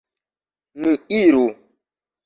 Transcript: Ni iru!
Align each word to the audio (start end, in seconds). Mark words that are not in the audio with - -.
Ni 0.81 0.93
iru! 1.21 1.45